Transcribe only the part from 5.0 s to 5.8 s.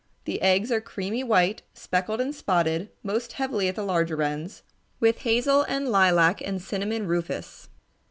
hazel